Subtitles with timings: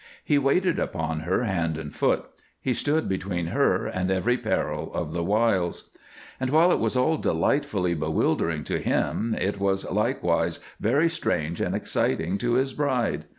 [0.23, 2.25] He waited upon her hand and foot;
[2.59, 5.95] he stood between her and every peril of the wilds.
[6.39, 11.75] And while it was all delightfully bewildering to him, it was likewise very strange and
[11.75, 13.25] exciting to his bride.